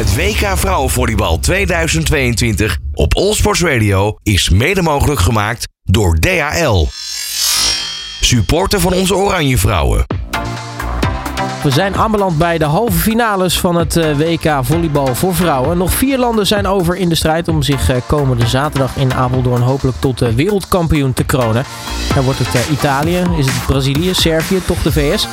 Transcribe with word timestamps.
Het 0.00 0.16
WK 0.16 0.58
Vrouwenvolleybal 0.58 1.38
2022 1.38 2.78
op 2.92 3.16
Allsports 3.16 3.62
Radio 3.62 4.16
is 4.22 4.48
mede 4.48 4.82
mogelijk 4.82 5.20
gemaakt 5.20 5.68
door 5.82 6.18
DHL. 6.18 6.86
Supporter 8.20 8.80
van 8.80 8.92
onze 8.92 9.14
Oranje 9.14 9.58
Vrouwen. 9.58 10.04
We 11.62 11.70
zijn 11.70 11.94
aanbeland 11.94 12.38
bij 12.38 12.58
de 12.58 12.64
halve 12.64 12.98
finales 12.98 13.58
van 13.58 13.76
het 13.76 13.96
eh, 13.96 14.16
WK 14.16 14.58
Volleybal 14.62 15.14
voor 15.14 15.34
vrouwen. 15.34 15.78
Nog 15.78 15.92
vier 15.92 16.18
landen 16.18 16.46
zijn 16.46 16.66
over 16.66 16.96
in 16.96 17.08
de 17.08 17.14
strijd 17.14 17.48
om 17.48 17.62
zich 17.62 17.88
eh, 17.88 17.96
komende 18.06 18.46
zaterdag 18.46 18.96
in 18.96 19.14
Apeldoorn 19.14 19.62
hopelijk 19.62 19.96
tot 20.00 20.18
wereldkampioen 20.18 21.12
te 21.12 21.24
kronen. 21.24 21.64
Dan 22.14 22.24
wordt 22.24 22.38
het 22.38 22.54
eh, 22.54 22.70
Italië, 22.70 23.22
is 23.36 23.46
het 23.46 23.66
Brazilië, 23.66 24.14
Servië, 24.14 24.60
toch 24.66 24.82
de 24.82 24.92
VS. 24.92 25.28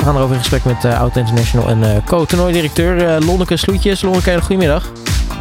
We 0.00 0.06
gaan 0.06 0.16
erover 0.16 0.34
in 0.34 0.40
gesprek 0.40 0.64
met 0.64 0.84
uh, 0.84 1.00
Oud 1.00 1.16
International 1.16 1.68
en 1.68 2.02
co-toernooidirecteur 2.04 2.96
uh, 2.96 3.26
Lonneke 3.26 3.56
Sloetjes. 3.56 4.02
Lonneke, 4.02 4.40
goedemiddag. 4.40 4.92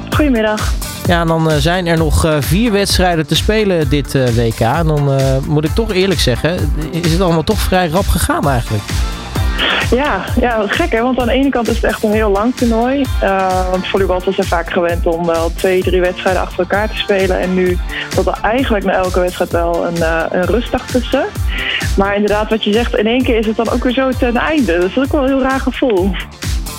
Goedemiddag. 0.09 0.73
Ja, 1.05 1.22
en 1.22 1.27
dan 1.27 1.52
zijn 1.52 1.88
er 1.88 1.98
nog 1.98 2.27
vier 2.40 2.72
wedstrijden 2.72 3.27
te 3.27 3.35
spelen 3.35 3.90
dit 3.90 4.13
WK. 4.13 4.59
En 4.59 4.88
dan 4.88 5.12
moet 5.48 5.66
ik 5.66 5.73
toch 5.73 5.91
eerlijk 5.91 6.20
zeggen, 6.20 6.73
is 6.91 7.12
het 7.12 7.22
allemaal 7.22 7.44
toch 7.44 7.59
vrij 7.59 7.90
rap 7.90 8.08
gegaan 8.08 8.49
eigenlijk. 8.49 8.84
Ja, 9.91 10.23
ja, 10.40 10.63
gek 10.68 10.91
hè, 10.91 11.02
want 11.02 11.20
aan 11.20 11.27
de 11.27 11.34
ene 11.34 11.49
kant 11.49 11.68
is 11.68 11.76
het 11.76 11.84
echt 11.84 12.04
een 12.04 12.12
heel 12.12 12.30
lang 12.30 12.55
toernooi. 12.55 13.05
Uh, 13.23 13.70
want 13.70 13.88
volleybal 13.88 14.21
zijn 14.21 14.48
vaak 14.48 14.71
gewend 14.71 15.05
om 15.05 15.26
wel 15.26 15.52
twee, 15.55 15.84
drie 15.84 16.02
wedstrijden 16.02 16.41
achter 16.41 16.60
elkaar 16.60 16.90
te 16.90 16.98
spelen. 16.98 17.40
En 17.40 17.54
nu 17.54 17.77
tot 18.16 18.27
er 18.27 18.38
eigenlijk 18.41 18.85
na 18.85 18.91
elke 18.91 19.20
wedstrijd 19.20 19.52
wel 19.52 19.88
een, 19.88 19.98
uh, 19.98 20.23
een 20.30 20.46
rustdag 20.46 20.85
tussen. 20.85 21.26
Maar 21.99 22.16
inderdaad, 22.16 22.49
wat 22.49 22.63
je 22.63 22.73
zegt, 22.73 22.95
in 22.95 23.08
één 23.08 23.23
keer 23.23 23.38
is 23.38 23.45
het 23.45 23.55
dan 23.55 23.70
ook 23.70 23.84
weer 23.84 23.94
zo 23.94 24.09
ten 24.09 24.35
einde. 24.35 24.77
Dat 24.80 24.90
is 24.90 24.98
ook 24.98 25.12
wel 25.12 25.21
een 25.21 25.27
heel 25.27 25.41
raar 25.41 25.59
gevoel. 25.59 26.12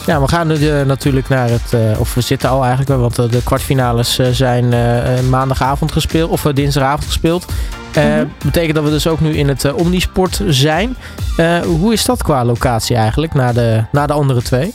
Ja, 0.07 0.21
we 0.21 0.29
gaan 0.29 0.47
nu 0.47 0.55
uh, 0.55 0.83
natuurlijk 0.83 1.29
naar 1.29 1.49
het, 1.49 1.73
uh, 1.75 2.01
of 2.01 2.15
we 2.15 2.21
zitten 2.21 2.49
al 2.49 2.65
eigenlijk, 2.65 3.01
want 3.01 3.33
de 3.33 3.43
kwartfinales 3.45 4.19
zijn 4.31 4.69
maandagavond 5.31 5.93
gespeeld, 5.93 6.31
of 6.31 6.43
dinsdagavond 6.43 7.05
gespeeld. 7.05 7.47
Uh, 7.99 8.05
Betekent 8.45 8.75
dat 8.75 8.85
we 8.85 8.91
dus 8.91 9.07
ook 9.07 9.21
nu 9.21 9.37
in 9.37 9.49
het 9.49 9.73
Omnisport 9.73 10.41
zijn. 10.49 10.97
Hoe 11.65 11.93
is 11.93 12.05
dat 12.05 12.23
qua 12.23 12.45
locatie 12.45 12.97
eigenlijk, 12.97 13.35
na 13.35 13.53
de, 13.53 13.85
na 13.93 14.07
de 14.07 14.13
andere 14.13 14.43
twee? 14.43 14.75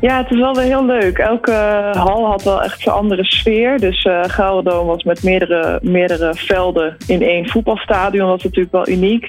Ja, 0.00 0.16
het 0.16 0.30
is 0.30 0.38
wel 0.38 0.54
weer 0.54 0.64
heel 0.64 0.84
leuk. 0.84 1.18
Elke 1.18 1.52
hal 1.92 2.26
had 2.26 2.42
wel 2.42 2.62
echt 2.62 2.86
een 2.86 2.92
andere 2.92 3.24
sfeer. 3.24 3.78
Dus 3.78 4.04
uh, 4.04 4.62
was 4.62 5.02
met 5.02 5.22
meerdere, 5.22 5.78
meerdere 5.82 6.34
velden 6.34 6.96
in 7.06 7.22
één 7.22 7.48
voetbalstadion. 7.48 8.28
Dat 8.28 8.42
natuurlijk 8.42 8.72
wel 8.72 8.88
uniek. 8.88 9.28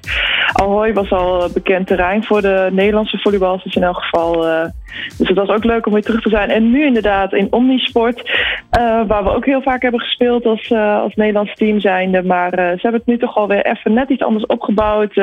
Ahoy 0.54 0.94
was 0.94 1.12
al 1.12 1.50
bekend 1.54 1.88
terrein 1.88 2.24
voor 2.24 2.42
de 2.42 2.70
Nederlandse 2.72 3.18
volleyballers. 3.18 3.64
Dus 3.64 3.76
in 3.76 3.84
elk 3.84 4.02
geval 4.04 4.46
dus 5.18 5.28
het 5.28 5.38
was 5.38 5.50
ook 5.50 5.64
leuk 5.64 5.86
om 5.86 5.94
weer 5.94 6.02
terug 6.02 6.22
te 6.22 6.30
zijn. 6.30 6.50
En 6.50 6.72
nu 6.72 6.86
inderdaad 6.86 7.34
in 7.34 7.48
Omnisport, 7.50 8.32
uh, 8.78 9.08
waar 9.08 9.24
we 9.24 9.36
ook 9.36 9.46
heel 9.46 9.62
vaak 9.62 9.82
hebben 9.82 10.00
gespeeld 10.00 10.46
als, 10.46 10.70
uh, 10.70 11.02
als 11.02 11.16
Nederlands 11.16 11.54
team 11.54 11.80
zijnde. 11.80 12.24
Maar 12.24 12.60
uh, 12.60 12.66
ze 12.66 12.80
hebben 12.82 13.00
het 13.00 13.06
nu 13.06 13.18
toch 13.18 13.38
alweer 13.38 13.66
even 13.66 13.94
net 13.94 14.10
iets 14.10 14.24
anders 14.24 14.46
opgebouwd. 14.46 15.14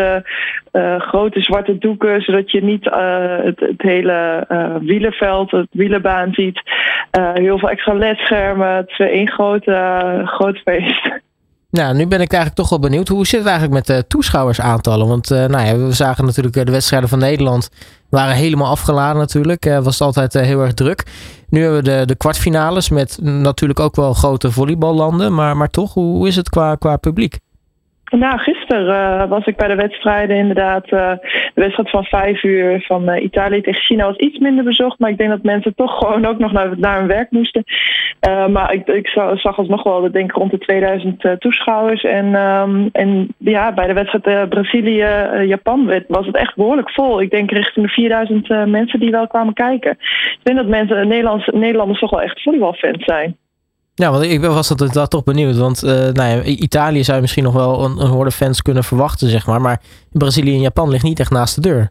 grote 0.98 1.40
zwarte 1.40 1.78
doeken, 1.78 2.22
zodat 2.22 2.50
je 2.50 2.62
niet 2.62 2.84
het, 2.84 3.60
het, 3.60 3.82
hele 3.82 4.46
wielenveld, 4.80 5.50
het 5.50 5.68
wielenbaan 5.70 6.32
ziet. 6.32 6.62
heel 7.34 7.58
veel 7.58 7.70
extra 7.70 7.92
ledschermen. 7.92 8.74
Het 8.74 8.90
is 8.90 8.98
één 8.98 9.30
groot, 9.30 9.64
groot 10.24 10.58
feest. 10.58 11.26
Nou, 11.70 11.94
nu 11.94 12.06
ben 12.06 12.20
ik 12.20 12.32
eigenlijk 12.32 12.54
toch 12.54 12.68
wel 12.68 12.78
benieuwd. 12.78 13.08
Hoe 13.08 13.26
zit 13.26 13.38
het 13.38 13.48
eigenlijk 13.48 13.74
met 13.74 13.96
de 13.96 14.06
toeschouwersaantallen? 14.06 15.06
Want 15.06 15.30
uh, 15.30 15.44
nou 15.46 15.66
ja, 15.66 15.76
we 15.86 15.92
zagen 15.92 16.24
natuurlijk 16.24 16.54
de 16.66 16.72
wedstrijden 16.72 17.08
van 17.08 17.18
Nederland 17.18 17.68
waren 18.08 18.34
helemaal 18.34 18.70
afgeladen 18.70 19.18
natuurlijk. 19.20 19.66
Uh, 19.66 19.78
was 19.78 19.98
het 19.98 20.02
altijd 20.02 20.32
heel 20.32 20.60
erg 20.60 20.74
druk. 20.74 21.06
Nu 21.48 21.62
hebben 21.62 21.84
we 21.84 21.90
de, 21.90 22.06
de 22.06 22.14
kwartfinales 22.14 22.88
met 22.88 23.18
natuurlijk 23.22 23.80
ook 23.80 23.96
wel 23.96 24.14
grote 24.14 24.50
volleyballanden. 24.50 25.34
Maar, 25.34 25.56
maar 25.56 25.70
toch, 25.70 25.94
hoe 25.94 26.28
is 26.28 26.36
het 26.36 26.48
qua, 26.48 26.74
qua 26.74 26.96
publiek? 26.96 27.38
Nou, 28.10 28.38
gisteren 28.38 28.86
uh, 28.88 29.28
was 29.28 29.46
ik 29.46 29.56
bij 29.56 29.68
de 29.68 29.74
wedstrijden 29.74 30.36
inderdaad. 30.36 30.84
Uh, 30.84 31.12
de 31.54 31.60
wedstrijd 31.60 31.90
van 31.90 32.04
vijf 32.04 32.42
uur 32.42 32.84
van 32.86 33.10
uh, 33.10 33.22
Italië 33.22 33.60
tegen 33.60 33.82
China 33.82 34.04
was 34.04 34.16
iets 34.16 34.38
minder 34.38 34.64
bezocht. 34.64 34.98
Maar 34.98 35.10
ik 35.10 35.18
denk 35.18 35.30
dat 35.30 35.42
mensen 35.42 35.74
toch 35.74 35.98
gewoon 35.98 36.26
ook 36.26 36.38
nog 36.38 36.52
naar, 36.52 36.78
naar 36.78 36.98
hun 36.98 37.06
werk 37.06 37.30
moesten. 37.30 37.64
maar 38.50 38.72
ik, 38.72 38.86
ik 38.86 39.08
zag 39.34 39.58
alsnog 39.58 39.82
wel, 39.82 40.10
denk 40.10 40.32
rond 40.32 40.50
de 40.50 40.58
2000 40.58 41.36
toeschouwers. 41.38 42.02
En, 42.02 42.34
um, 42.34 42.88
en 42.92 43.34
ja, 43.38 43.72
bij 43.72 43.86
de 43.86 43.92
wedstrijd 43.92 44.48
Brazilië-Japan 44.48 46.02
was 46.08 46.26
het 46.26 46.36
echt 46.36 46.56
behoorlijk 46.56 46.90
vol. 46.90 47.20
Ik 47.20 47.30
denk 47.30 47.50
richting 47.50 47.86
de 47.86 47.92
4000 47.92 48.48
mensen 48.66 49.00
die 49.00 49.10
wel 49.10 49.26
kwamen 49.26 49.54
kijken. 49.54 49.90
Ik 49.90 50.38
denk 50.42 50.58
dat 50.58 50.66
mensen, 50.66 51.08
Nederlands, 51.08 51.46
Nederlanders 51.46 52.00
toch 52.00 52.10
wel 52.10 52.22
echt 52.22 52.42
volleybalfans 52.42 53.04
zijn. 53.04 53.36
Ja, 53.98 54.10
want 54.10 54.24
ik 54.24 54.40
was 54.40 54.68
dat, 54.68 55.10
toch 55.10 55.24
benieuwd. 55.24 55.56
Want 55.56 55.84
uh, 55.84 55.90
nou 55.90 56.28
ja, 56.30 56.42
Italië 56.42 57.04
zou 57.04 57.16
je 57.16 57.22
misschien 57.22 57.44
nog 57.44 57.54
wel 57.54 57.84
een, 57.84 57.98
een 57.98 58.30
fans 58.30 58.62
kunnen 58.62 58.84
verwachten, 58.84 59.28
zeg 59.28 59.46
maar. 59.46 59.60
Maar 59.60 59.80
Brazilië 60.12 60.54
en 60.54 60.60
Japan 60.60 60.90
ligt 60.90 61.04
niet 61.04 61.20
echt 61.20 61.30
naast 61.30 61.54
de 61.54 61.60
deur. 61.60 61.90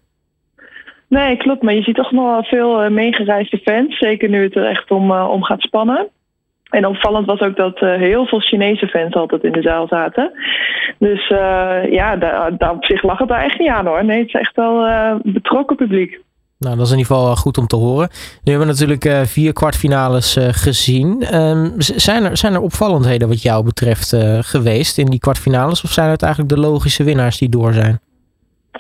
Nee, 1.10 1.38
klopt. 1.38 1.62
Maar 1.62 1.74
je 1.74 1.82
ziet 1.82 1.96
toch 1.96 2.12
nog 2.12 2.32
wel 2.32 2.44
veel 2.44 2.84
uh, 2.84 2.90
meegereisde 2.90 3.58
fans. 3.58 3.98
Zeker 3.98 4.30
nu 4.30 4.44
het 4.44 4.56
er 4.56 4.66
echt 4.66 4.92
om, 4.92 5.12
uh, 5.12 5.30
om 5.30 5.44
gaat 5.44 5.62
spannen. 5.62 6.08
En 6.70 6.86
opvallend 6.86 7.26
was 7.26 7.40
ook 7.40 7.56
dat 7.56 7.80
heel 7.80 8.26
veel 8.26 8.40
Chinese 8.40 8.88
fans 8.88 9.14
altijd 9.14 9.44
in 9.44 9.52
de 9.52 9.62
zaal 9.62 9.88
zaten. 9.88 10.32
Dus 11.00 11.28
ja, 11.90 12.16
daar, 12.16 12.58
daar, 12.58 12.72
op 12.72 12.86
zich 12.86 13.04
lag 13.04 13.18
het 13.18 13.28
daar 13.28 13.44
echt 13.44 13.60
niet 13.60 13.70
aan 13.70 13.86
hoor. 13.86 14.06
Nee, 14.06 14.20
het 14.20 14.28
is 14.28 14.34
echt 14.34 14.56
wel 14.56 14.88
betrokken 15.24 15.76
publiek. 15.76 16.20
Nou, 16.60 16.76
dat 16.76 16.86
is 16.86 16.92
in 16.92 16.98
ieder 16.98 17.16
geval 17.16 17.36
goed 17.36 17.58
om 17.58 17.68
te 17.68 17.76
horen. 17.76 18.10
Nu 18.44 18.52
hebben 18.52 18.68
we 18.68 18.74
natuurlijk 18.74 19.06
uh, 19.06 19.22
vier 19.26 19.54
kwartfinales 19.54 20.38
uh, 20.38 20.48
gezien. 20.52 21.36
Um, 21.36 21.74
zijn, 21.78 22.24
er, 22.24 22.38
zijn 22.38 22.54
er 22.54 22.62
opvallendheden 22.62 23.28
wat 23.28 23.42
jou 23.42 23.64
betreft 23.64 24.16
geweest 24.40 24.98
in 24.98 25.06
die 25.06 25.20
kwartfinales? 25.20 25.84
Of 25.84 25.92
zijn 25.92 26.10
het 26.10 26.22
eigenlijk 26.22 26.54
de 26.54 26.60
logische 26.60 27.04
winnaars 27.04 27.38
die 27.38 27.50
door 27.50 27.74
zijn? 27.74 28.00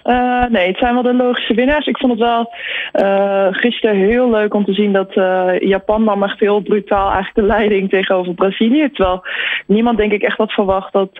Uh, 0.03 0.46
nee, 0.46 0.68
het 0.68 0.78
zijn 0.78 0.94
wel 0.94 1.03
de 1.03 1.13
logische 1.13 1.53
winnaars. 1.53 1.85
Ik 1.85 1.97
vond 1.97 2.12
het 2.12 2.22
wel 2.22 2.53
uh, 2.94 3.47
gisteren 3.52 3.96
heel 3.96 4.30
leuk 4.30 4.53
om 4.53 4.66
te 4.66 4.74
zien 4.74 4.94
dat 4.94 5.16
uh, 5.16 5.59
Japan 5.59 6.03
nam 6.03 6.24
echt 6.24 6.40
heel 6.40 6.59
brutaal 6.59 7.12
eigenlijk 7.12 7.35
de 7.35 7.56
leiding 7.56 7.90
tegenover 7.90 8.34
Brazilië. 8.34 8.90
Terwijl 8.94 9.25
niemand 9.66 9.97
denk 9.97 10.12
ik 10.12 10.22
echt 10.22 10.38
had 10.38 10.52
verwacht 10.52 10.94
dat, 10.94 11.16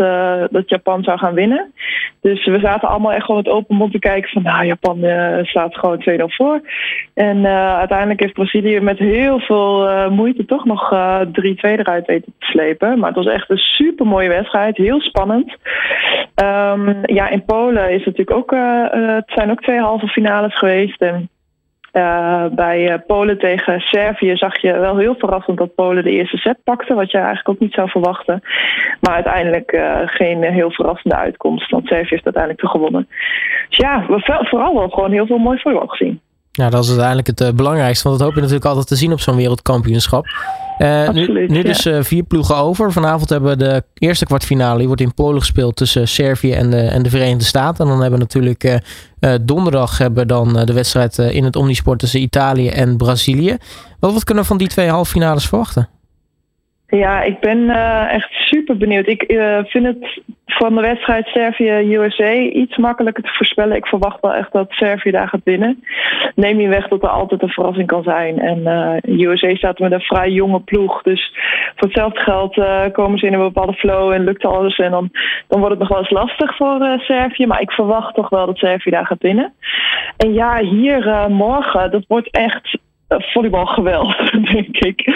dat 0.52 0.70
Japan 0.70 1.04
zou 1.04 1.18
gaan 1.18 1.34
winnen. 1.34 1.74
Dus 2.22 2.46
we 2.46 2.60
zaten 2.60 2.90
allemaal 2.90 3.12
echt 3.14 3.26
gewoon 3.26 3.42
met 3.44 3.54
open 3.54 3.76
mond 3.76 3.92
te 3.92 4.00
kijken 4.00 4.30
van 4.30 4.42
nou, 4.42 4.66
Japan 4.66 4.98
staat 5.46 5.78
gewoon 5.78 6.04
2-0 6.10 6.24
voor. 6.26 6.62
En 7.14 7.46
uiteindelijk 7.48 8.20
heeft 8.20 8.34
Brazilië 8.34 8.80
met 8.80 8.98
heel 8.98 9.40
veel 9.40 10.10
moeite 10.10 10.46
toch 10.46 10.66
nog 10.66 10.94
3-2 10.94 11.32
eruit 11.62 12.06
weten 12.06 12.34
te 12.40 12.46
slepen. 12.46 13.00
Maar 13.00 13.14
het 13.14 13.24
was 13.24 13.34
echt 13.34 13.50
een 13.50 13.58
super 13.58 14.06
mooie 14.06 14.30
wedstrijd, 14.30 14.78
heel 14.78 15.02
spannend. 15.02 15.56
Um, 16.44 17.00
ja, 17.04 17.30
in 17.30 17.46
Polen 17.46 17.90
is 17.90 18.06
het 18.06 18.18
natuurlijk 18.18 18.38
ook 18.38 18.52
uh, 18.52 19.16
het 19.16 19.32
zijn 19.36 19.52
ook 19.52 19.62
twee 19.62 19.80
halve 19.80 20.08
finales 20.08 20.58
geweest. 20.58 21.02
En 21.02 21.30
uh, 21.94 22.46
bij 22.46 23.04
Polen 23.08 23.38
tegen 23.38 23.80
Servië 23.80 24.36
zag 24.36 24.62
je 24.62 24.80
wel 24.80 24.98
heel 24.98 25.16
verrassend 25.18 25.58
dat 25.58 25.76
Polen 25.76 26.04
de 26.04 26.12
eerste 26.12 26.38
set 26.38 26.58
pakte, 26.64 26.94
wat 26.94 27.12
je 27.12 27.18
eigenlijk 27.18 27.50
ook 27.50 27.60
niet 27.60 27.74
zou 27.74 27.90
verwachten. 27.90 28.42
Maar 29.02 29.14
uiteindelijk 29.14 29.82
geen 30.06 30.44
heel 30.44 30.72
verrassende 30.72 31.16
uitkomst, 31.16 31.72
want 31.72 31.88
Servië 31.88 32.08
heeft 32.10 32.26
uiteindelijk 32.26 32.64
te 32.64 32.70
gewonnen. 32.70 33.08
Dus 33.70 33.78
ja, 33.78 34.06
we 34.08 34.46
vooral 34.50 34.74
wel 34.74 34.90
gewoon 34.90 35.12
heel 35.12 35.26
veel 35.26 35.38
mooi 35.38 35.60
voetbal 35.60 35.88
gezien. 35.88 36.22
Ja, 36.52 36.70
dat 36.70 36.84
is 36.84 36.90
uiteindelijk 36.90 37.28
het 37.28 37.56
belangrijkste, 37.56 38.08
want 38.08 38.20
dat 38.20 38.28
hoop 38.28 38.36
je 38.36 38.42
natuurlijk 38.42 38.70
altijd 38.70 38.88
te 38.88 38.96
zien 38.96 39.12
op 39.12 39.20
zo'n 39.20 39.36
wereldkampioenschap. 39.36 40.26
Uh, 40.80 41.10
nu, 41.10 41.48
nu 41.48 41.62
dus 41.62 41.86
uh, 41.86 41.98
vier 42.02 42.24
ploegen 42.24 42.56
over. 42.56 42.92
Vanavond 42.92 43.30
hebben 43.30 43.50
we 43.50 43.58
de 43.58 43.84
eerste 43.94 44.26
kwartfinale. 44.26 44.78
Die 44.78 44.88
wordt 44.88 45.02
in 45.02 45.14
Polen 45.14 45.40
gespeeld 45.40 45.76
tussen 45.76 46.08
Servië 46.08 46.52
en 46.52 46.70
de, 46.70 46.82
en 46.82 47.04
de 47.04 47.10
Verenigde 47.10 47.44
Staten. 47.44 47.86
En 47.86 47.92
dan 47.92 48.02
hebben 48.02 48.20
we 48.20 48.26
natuurlijk 48.26 48.64
uh, 49.20 49.34
donderdag 49.42 49.98
hebben 49.98 50.28
dan 50.28 50.54
de 50.66 50.74
wedstrijd 50.74 51.18
in 51.18 51.44
het 51.44 51.56
Omnisport 51.56 52.00
tussen 52.00 52.22
Italië 52.22 52.68
en 52.68 52.98
Brazilië. 52.98 53.58
Wat, 54.00 54.14
wat 54.14 54.24
kunnen 54.24 54.44
we 54.44 54.50
van 54.50 54.58
die 54.58 54.68
twee 54.68 54.90
halve 54.90 55.12
finales 55.12 55.48
verwachten? 55.48 55.90
Ja, 56.90 57.22
ik 57.22 57.40
ben 57.40 57.70
echt 58.10 58.32
super 58.32 58.78
benieuwd. 58.78 59.08
Ik 59.08 59.24
vind 59.68 59.86
het 59.86 60.22
van 60.46 60.76
de 60.76 60.82
wedstrijd 60.82 61.28
Servië-USA 61.28 62.34
iets 62.34 62.78
makkelijker 62.78 63.24
te 63.24 63.34
voorspellen. 63.34 63.76
Ik 63.76 63.86
verwacht 63.88 64.22
wel 64.22 64.34
echt 64.34 64.52
dat 64.52 64.72
Servië 64.72 65.12
daar 65.12 65.28
gaat 65.28 65.44
winnen. 65.44 65.84
Neem 66.36 66.60
je 66.60 66.68
weg 66.68 66.88
dat 66.88 67.04
er 67.04 67.10
altijd 67.10 67.42
een 67.42 67.50
verrassing 67.50 67.88
kan 67.88 68.04
zijn. 68.04 68.40
En 68.40 68.60
uh, 69.06 69.20
USA 69.28 69.56
staat 69.56 69.80
met 69.80 69.92
een 69.92 70.02
vrij 70.02 70.30
jonge 70.30 70.60
ploeg. 70.60 71.02
Dus 71.02 71.34
voor 71.76 71.88
hetzelfde 71.88 72.20
geld 72.20 72.54
komen 72.92 73.20
ze 73.20 73.26
in 73.26 73.34
een 73.34 73.40
bepaalde 73.40 73.74
flow 73.74 74.12
en 74.12 74.24
lukt 74.24 74.46
alles. 74.46 74.78
En 74.78 74.92
dan, 74.92 75.10
dan 75.48 75.60
wordt 75.60 75.80
het 75.80 75.80
nog 75.80 75.90
wel 75.90 76.00
eens 76.00 76.10
lastig 76.10 76.56
voor 76.56 77.00
Servië. 77.00 77.48
Maar 77.48 77.62
ik 77.62 77.72
verwacht 77.72 78.16
toch 78.16 78.30
wel 78.30 78.46
dat 78.46 78.58
Servië 78.58 78.90
daar 78.90 79.06
gaat 79.06 79.22
winnen. 79.22 79.54
En 80.18 80.34
ja, 80.34 80.60
hier 80.64 81.26
morgen, 81.30 81.92
dat 81.92 82.06
wordt 82.08 82.32
echt 82.32 82.78
volleybalgeweld, 83.08 84.32
denk 84.54 84.78
ik. 84.78 85.16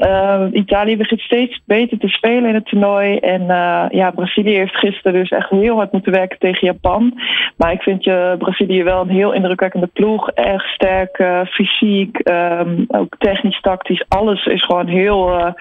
Uh, 0.00 0.46
Italië 0.52 0.96
begint 0.96 1.20
steeds 1.20 1.60
beter 1.64 1.98
te 1.98 2.08
spelen 2.08 2.48
in 2.48 2.54
het 2.54 2.66
toernooi. 2.66 3.16
En 3.16 3.40
uh, 3.40 3.84
ja, 3.88 4.10
Brazilië 4.10 4.54
heeft 4.54 4.76
gisteren 4.76 5.12
dus 5.12 5.28
echt 5.28 5.50
heel 5.50 5.76
hard 5.76 5.92
moeten 5.92 6.12
werken 6.12 6.38
tegen 6.38 6.66
Japan. 6.66 7.20
Maar 7.56 7.72
ik 7.72 7.82
vind 7.82 8.04
je 8.04 8.34
Brazilië 8.38 8.82
wel 8.82 9.00
een 9.00 9.08
heel 9.08 9.32
indrukwekkende 9.32 9.86
ploeg. 9.86 10.30
Erg 10.30 10.62
sterk, 10.62 11.18
uh, 11.18 11.40
fysiek, 11.44 12.30
um, 12.30 12.84
ook 12.88 13.16
technisch, 13.18 13.60
tactisch. 13.60 14.04
Alles 14.08 14.46
is 14.46 14.64
gewoon 14.64 14.86
heel, 14.86 15.38
uh, 15.38 15.52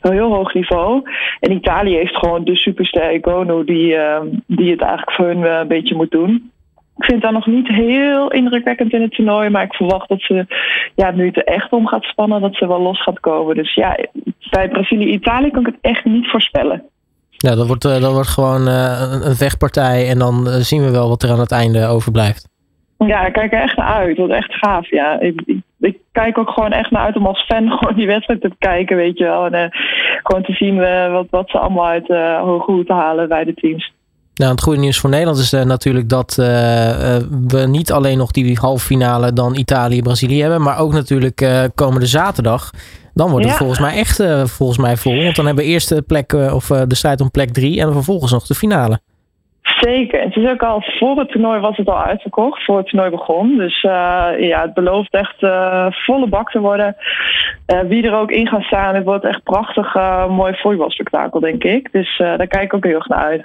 heel 0.00 0.32
hoog 0.32 0.54
niveau. 0.54 1.02
En 1.40 1.52
Italië 1.52 1.96
heeft 1.96 2.16
gewoon 2.16 2.44
de 2.44 2.56
superster 2.56 3.18
Gonu 3.20 3.64
die, 3.64 3.96
ehm, 3.96 4.26
die 4.46 4.70
het 4.70 4.80
eigenlijk 4.80 5.12
voor 5.12 5.26
hun 5.26 5.42
een 5.42 5.68
beetje 5.68 5.94
moet 5.94 6.10
doen. 6.10 6.51
Ik 7.02 7.08
vind 7.08 7.22
dat 7.22 7.32
nog 7.32 7.46
niet 7.46 7.68
heel 7.68 8.30
indrukwekkend 8.30 8.92
in 8.92 9.02
het 9.02 9.14
toernooi. 9.14 9.48
Maar 9.48 9.62
ik 9.62 9.74
verwacht 9.74 10.08
dat 10.08 10.20
ze, 10.20 10.46
ja, 10.94 11.10
nu 11.10 11.26
het 11.26 11.36
er 11.36 11.44
echt 11.44 11.72
om 11.72 11.86
gaat 11.86 12.02
spannen, 12.02 12.40
dat 12.40 12.54
ze 12.54 12.66
wel 12.66 12.80
los 12.80 13.02
gaat 13.02 13.20
komen. 13.20 13.56
Dus 13.56 13.74
ja, 13.74 13.98
bij 14.50 14.68
Brazilië-Italië 14.68 15.50
kan 15.50 15.60
ik 15.60 15.66
het 15.66 15.78
echt 15.80 16.04
niet 16.04 16.30
voorspellen. 16.30 16.82
Ja, 17.30 17.54
dat 17.54 17.66
wordt, 17.66 17.82
dat 17.82 18.12
wordt 18.12 18.28
gewoon 18.28 18.66
een 18.66 19.36
vechtpartij. 19.36 20.08
En 20.08 20.18
dan 20.18 20.46
zien 20.46 20.84
we 20.84 20.90
wel 20.90 21.08
wat 21.08 21.22
er 21.22 21.30
aan 21.30 21.40
het 21.40 21.52
einde 21.52 21.86
overblijft. 21.86 22.48
Ja, 23.06 23.26
ik 23.26 23.32
kijk 23.32 23.52
er 23.52 23.60
echt 23.60 23.76
naar 23.76 23.94
uit. 23.94 24.16
Dat 24.16 24.26
wordt 24.26 24.32
echt 24.32 24.54
gaaf. 24.54 24.90
Ja, 24.90 25.20
ik, 25.20 25.42
ik, 25.44 25.60
ik, 25.80 25.98
kijk 26.12 26.38
ook 26.38 26.50
gewoon 26.50 26.72
echt 26.72 26.90
naar 26.90 27.04
uit 27.04 27.16
om 27.16 27.26
als 27.26 27.44
fan 27.44 27.70
gewoon 27.78 27.94
die 27.94 28.06
wedstrijd 28.06 28.40
te 28.40 28.50
kijken, 28.58 28.96
weet 28.96 29.18
je 29.18 29.24
wel. 29.24 29.46
En 29.46 29.54
uh, 29.54 29.80
gewoon 30.22 30.42
te 30.42 30.52
zien 30.52 30.76
uh, 30.76 31.12
wat, 31.12 31.26
wat 31.30 31.50
ze 31.50 31.58
allemaal 31.58 31.86
uit 31.86 32.08
uh, 32.08 32.40
hoge 32.40 32.72
hoed 32.72 32.88
halen 32.88 33.28
bij 33.28 33.44
de 33.44 33.54
teams. 33.54 33.92
Nou, 34.34 34.50
het 34.50 34.62
goede 34.62 34.80
nieuws 34.80 34.98
voor 34.98 35.10
Nederland 35.10 35.38
is 35.38 35.52
uh, 35.52 35.62
natuurlijk 35.62 36.08
dat 36.08 36.36
uh, 36.40 36.46
uh, 36.46 37.16
we 37.48 37.66
niet 37.66 37.92
alleen 37.92 38.18
nog 38.18 38.30
die 38.30 38.58
halve 38.58 38.84
finale 38.84 39.32
dan 39.32 39.54
Italië-Brazilië 39.54 40.40
hebben, 40.40 40.62
maar 40.62 40.78
ook 40.78 40.92
natuurlijk 40.92 41.70
komende 41.74 42.06
zaterdag. 42.06 42.70
Dan 43.14 43.30
wordt 43.30 43.44
het 43.44 43.52
ja. 43.52 43.58
volgens 43.58 43.80
mij 43.80 43.96
echt 43.96 44.16
volgens 44.50 44.78
mij 44.78 44.96
vol. 44.96 45.22
Want 45.22 45.36
dan 45.36 45.46
hebben 45.46 45.64
we 45.64 45.70
eerst 45.70 45.88
de, 45.88 46.02
plek, 46.02 46.32
of, 46.32 46.66
de 46.66 46.94
strijd 46.94 47.20
om 47.20 47.30
plek 47.30 47.50
drie 47.50 47.80
en 47.80 47.92
vervolgens 47.92 48.32
nog 48.32 48.46
de 48.46 48.54
finale. 48.54 49.00
Zeker. 49.62 50.20
Het 50.20 50.36
is 50.36 50.50
ook 50.50 50.62
al 50.62 50.82
voor 50.82 51.18
het 51.18 51.28
toernooi 51.28 51.60
was 51.60 51.76
het 51.76 51.88
al 51.88 52.02
uitverkocht, 52.02 52.64
voor 52.64 52.76
het 52.76 52.86
toernooi 52.86 53.10
begon. 53.10 53.56
Dus 53.56 53.82
uh, 53.82 53.90
ja, 54.38 54.60
het 54.60 54.74
belooft 54.74 55.12
echt 55.12 55.42
uh, 55.42 55.86
volle 55.90 56.28
bak 56.28 56.50
te 56.50 56.60
worden. 56.60 56.96
Uh, 57.66 57.80
wie 57.80 58.06
er 58.06 58.14
ook 58.14 58.30
in 58.30 58.48
gaat 58.48 58.62
staan, 58.62 58.94
het 58.94 59.04
wordt 59.04 59.24
echt 59.24 59.42
prachtig 59.42 59.94
mooi 60.28 60.54
voetbalspektakel, 60.54 61.40
denk 61.40 61.64
ik. 61.64 61.92
Dus 61.92 62.18
daar 62.18 62.46
kijk 62.46 62.62
ik 62.62 62.74
ook 62.74 62.84
heel 62.84 62.94
erg 62.94 63.08
naar 63.08 63.24
uit. 63.24 63.44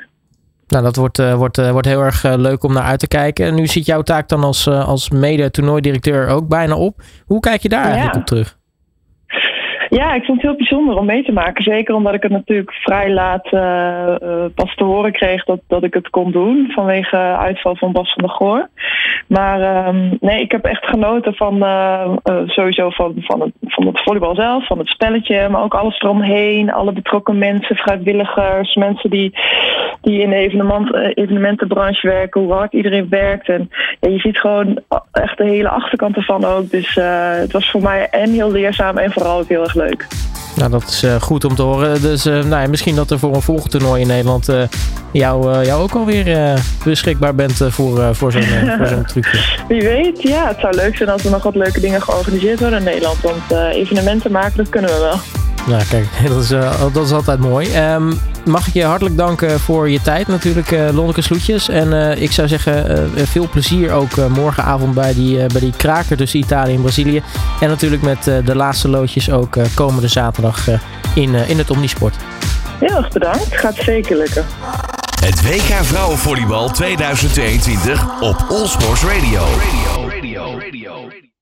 Nou, 0.67 0.83
dat 0.83 0.95
wordt, 0.95 1.33
wordt, 1.33 1.69
wordt 1.71 1.87
heel 1.87 2.01
erg 2.01 2.23
leuk 2.23 2.63
om 2.63 2.73
naar 2.73 2.83
uit 2.83 2.99
te 2.99 3.07
kijken. 3.07 3.45
En 3.45 3.55
nu 3.55 3.67
ziet 3.67 3.85
jouw 3.85 4.01
taak 4.01 4.29
dan 4.29 4.43
als, 4.43 4.67
als 4.67 5.09
mede-toernooidirecteur 5.09 6.27
ook 6.27 6.47
bijna 6.47 6.75
op. 6.75 7.01
Hoe 7.25 7.39
kijk 7.39 7.61
je 7.61 7.69
daar 7.69 7.83
eigenlijk 7.83 8.15
op 8.15 8.25
terug? 8.25 8.57
Ja, 9.89 10.13
ik 10.13 10.23
vond 10.23 10.41
het 10.41 10.49
heel 10.49 10.57
bijzonder 10.57 10.97
om 10.97 11.05
mee 11.05 11.23
te 11.23 11.31
maken. 11.31 11.63
Zeker 11.63 11.95
omdat 11.95 12.13
ik 12.13 12.23
het 12.23 12.31
natuurlijk 12.31 12.71
vrij 12.71 13.11
laat 13.13 13.51
uh, 13.51 14.45
pas 14.55 14.75
te 14.75 14.83
horen 14.83 15.11
kreeg 15.11 15.43
dat, 15.43 15.59
dat 15.67 15.83
ik 15.83 15.93
het 15.93 16.09
kon 16.09 16.31
doen. 16.31 16.71
Vanwege 16.75 17.17
uitval 17.17 17.75
van 17.75 17.91
Bas 17.91 18.13
van 18.13 18.23
der 18.23 18.33
Goor. 18.33 18.69
Maar 19.27 19.87
um, 19.87 20.17
nee, 20.19 20.41
ik 20.41 20.51
heb 20.51 20.65
echt 20.65 20.85
genoten 20.85 21.33
van 21.33 21.57
uh, 21.57 22.11
sowieso 22.45 22.89
van, 22.89 23.13
van, 23.17 23.41
het, 23.41 23.51
van 23.61 23.85
het 23.85 24.01
volleybal 24.03 24.35
zelf, 24.35 24.67
van 24.67 24.77
het 24.77 24.87
spelletje. 24.87 25.49
Maar 25.49 25.63
ook 25.63 25.73
alles 25.73 25.99
eromheen. 25.99 26.71
Alle 26.71 26.91
betrokken 26.91 27.37
mensen, 27.37 27.75
vrijwilligers, 27.75 28.75
mensen 28.75 29.09
die, 29.09 29.37
die 30.01 30.21
in 30.21 30.29
de 30.29 30.35
evenement, 30.35 30.93
evenementenbranche 31.17 32.07
werken. 32.07 32.41
Hoe 32.41 32.53
hard 32.53 32.73
iedereen 32.73 33.09
werkt. 33.09 33.49
En 33.49 33.69
je 33.99 34.19
ziet 34.19 34.39
gewoon 34.39 34.79
echt 35.11 35.37
de 35.37 35.45
hele 35.45 35.69
achterkant 35.69 36.15
ervan 36.15 36.45
ook. 36.45 36.69
Dus 36.69 36.95
het 36.95 37.51
was 37.51 37.71
voor 37.71 37.81
mij 37.81 38.07
en 38.11 38.31
heel 38.31 38.51
leerzaam 38.51 38.97
en 38.97 39.11
vooral 39.11 39.39
ook 39.39 39.47
heel 39.47 39.63
erg 39.63 39.75
leuk. 39.77 40.07
Nou, 40.55 40.69
dat 40.69 40.83
is 40.87 41.03
uh, 41.03 41.15
goed 41.21 41.45
om 41.45 41.55
te 41.55 41.61
horen. 41.61 42.01
Dus 42.01 42.25
uh, 42.25 42.33
nou 42.33 42.61
ja, 42.61 42.67
misschien 42.67 42.95
dat 42.95 43.11
er 43.11 43.19
voor 43.19 43.35
een 43.35 43.41
volgend 43.41 43.71
toernooi 43.71 44.01
in 44.01 44.07
Nederland 44.07 44.49
uh, 44.49 44.61
jou, 45.11 45.65
jou 45.65 45.81
ook 45.81 45.93
alweer 45.93 46.59
beschikbaar 46.83 47.35
bent 47.35 47.57
voor, 47.67 48.15
voor 48.15 48.31
zo'n 48.31 48.41
zo 48.87 49.01
trucje. 49.11 49.39
Wie 49.67 49.81
weet, 49.81 50.21
ja. 50.21 50.47
Het 50.47 50.59
zou 50.59 50.75
leuk 50.75 50.97
zijn 50.97 51.09
als 51.09 51.25
er 51.25 51.31
nog 51.31 51.43
wat 51.43 51.55
leuke 51.55 51.79
dingen 51.79 52.01
georganiseerd 52.01 52.59
worden 52.59 52.79
in 52.79 52.85
Nederland. 52.85 53.21
Want 53.21 53.51
evenementen 53.71 54.31
maken, 54.31 54.57
dat 54.57 54.69
kunnen 54.69 54.89
we 54.89 54.99
wel. 54.99 55.19
Nou, 55.67 55.83
kijk, 55.89 56.05
dat 56.33 56.43
is, 56.43 56.49
dat 56.93 57.05
is 57.05 57.11
altijd 57.11 57.39
mooi. 57.39 57.93
Um, 57.93 58.19
mag 58.47 58.67
ik 58.67 58.73
je 58.73 58.83
hartelijk 58.83 59.17
danken 59.17 59.59
voor 59.59 59.89
je 59.89 60.01
tijd 60.01 60.27
natuurlijk, 60.27 60.71
uh, 60.71 60.89
Lonneke 60.91 61.21
Sloetjes. 61.21 61.69
En 61.69 61.87
uh, 61.87 62.21
ik 62.21 62.31
zou 62.31 62.47
zeggen, 62.47 63.09
veel 63.27 63.49
plezier 63.49 63.91
ook 63.91 64.15
morgenavond 64.29 64.93
bij 64.93 65.13
die, 65.13 65.45
bij 65.45 65.61
die 65.61 65.73
kraker 65.77 66.17
tussen 66.17 66.39
Italië 66.39 66.73
en 66.73 66.81
Brazilië. 66.81 67.21
En 67.59 67.69
natuurlijk 67.69 68.01
met 68.01 68.23
de 68.23 68.55
laatste 68.55 68.89
loodjes 68.89 69.31
ook 69.31 69.57
komende 69.73 70.07
zaterdag 70.07 70.67
in, 71.15 71.35
in 71.35 71.57
het 71.57 71.69
Omnisport. 71.69 72.15
Heel 72.79 72.97
erg 72.97 73.09
bedankt, 73.09 73.57
gaat 73.57 73.75
zeker 73.75 74.17
lukken. 74.17 74.45
Het 75.19 75.41
WK 75.41 75.83
Vrouwenvolleybal 75.83 76.69
2022 76.69 78.21
op 78.21 78.45
Allsports 78.49 79.03
Radio. 79.03 79.41
Radio, 79.41 80.09
radio, 80.09 80.59
radio. 80.59 81.36